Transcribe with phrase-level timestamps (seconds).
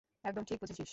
[0.23, 0.89] একদম ঠিক বুঝেছিস।